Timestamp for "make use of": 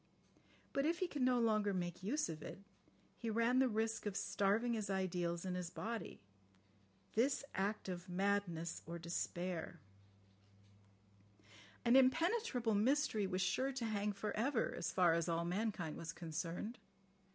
1.75-2.41